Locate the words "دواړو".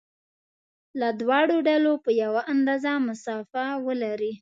1.21-1.57